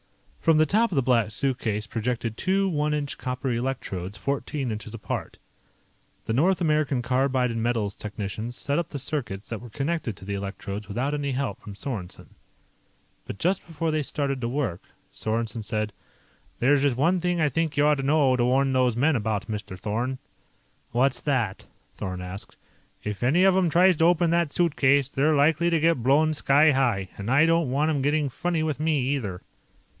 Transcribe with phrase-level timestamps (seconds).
[0.39, 4.95] From the top of the Black Suitcase projected two one inch copper electrodes, fourteen inches
[4.95, 5.37] apart.
[6.25, 10.25] The North American Carbide & Metals technicians set up the circuits that were connected to
[10.25, 12.29] the electrodes without any help from Sorensen.
[13.27, 14.81] But just before they started to work,
[15.13, 15.93] Sorensen said:
[16.57, 19.77] "There's just one thing I think you ought to warn those men about, Mr.
[19.79, 20.17] Thorn."
[20.91, 22.57] "What's that?" Thorn asked.
[23.03, 26.71] "If any of 'em tries to open that suitcase, they're likely to get blown sky
[26.71, 27.09] high.
[27.19, 29.43] And I don't want 'em getting funny with me, either."